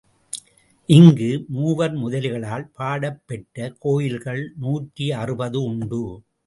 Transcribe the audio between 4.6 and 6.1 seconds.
நூற்றி அறுபது உண்டு.